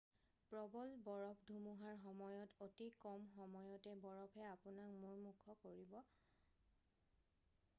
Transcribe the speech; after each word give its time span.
প্ৰবল 0.51 0.93
বৰফ 1.07 1.41
ধুমুহাৰ 1.49 1.99
সময়ত 2.05 2.65
অতি 2.67 2.87
কম 3.03 3.27
সময়তে 3.33 3.93
বৰফে 4.07 4.47
আপোনাক 4.53 4.97
মূমূৰ্ষ 5.03 5.57
কৰিব 5.67 5.95